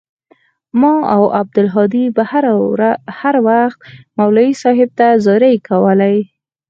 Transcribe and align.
ما 0.81 0.93
او 1.15 1.21
عبدالهادي 1.39 2.05
به 2.15 2.23
هروخت 3.23 3.79
مولوى 4.17 4.49
صاحب 4.61 4.89
ته 4.97 5.07
زارۍ 5.25 5.55
کولې. 5.69 6.17